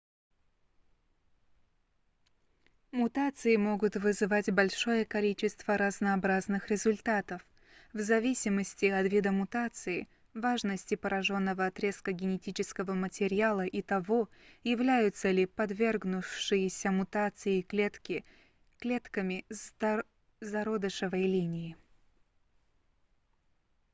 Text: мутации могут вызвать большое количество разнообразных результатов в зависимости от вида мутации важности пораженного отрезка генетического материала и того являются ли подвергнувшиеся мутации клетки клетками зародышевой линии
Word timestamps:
мутации 2.91 3.55
могут 3.55 3.95
вызвать 3.97 4.49
большое 4.49 5.05
количество 5.05 5.77
разнообразных 5.77 6.69
результатов 6.69 7.45
в 7.93 7.99
зависимости 8.01 8.87
от 8.87 9.11
вида 9.11 9.31
мутации 9.31 10.07
важности 10.33 10.95
пораженного 10.95 11.67
отрезка 11.67 12.13
генетического 12.13 12.93
материала 12.95 13.63
и 13.63 13.83
того 13.83 14.27
являются 14.63 15.29
ли 15.29 15.45
подвергнувшиеся 15.45 16.89
мутации 16.89 17.61
клетки 17.61 18.25
клетками 18.79 19.45
зародышевой 20.39 21.27
линии 21.27 21.77